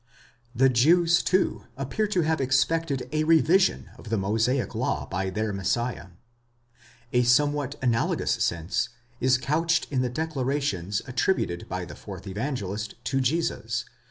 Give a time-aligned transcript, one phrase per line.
[0.55, 5.53] The Jews, too, appear to have expected a revision of the Mosaic law by their
[5.53, 6.07] Messiah.*
[7.13, 12.95] A somewhat analo gous sense is couched in the declarations attributed by the fourth Evangelist
[13.03, 13.93] to Jesus (ii.